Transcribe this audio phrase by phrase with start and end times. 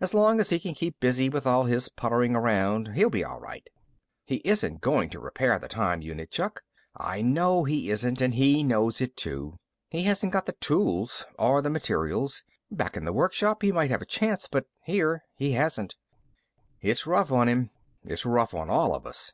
[0.00, 3.38] As long as he can keep busy with all his puttering around, he'll be all
[3.38, 3.70] right."
[4.24, 6.62] "He isn't going to repair the time unit, Chuck."
[6.96, 8.20] "I know he isn't.
[8.20, 9.60] And he knows it, too.
[9.88, 12.42] He hasn't got the tools or the materials.
[12.72, 15.94] Back in the workshop, he might have a chance, but here he hasn't."
[16.80, 17.70] "It's rough on him."
[18.02, 19.32] "It's rough on all of us."